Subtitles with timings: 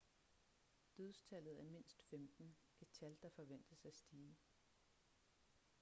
[0.97, 4.35] dødstallet er mindst 15 et tal der forventes at stige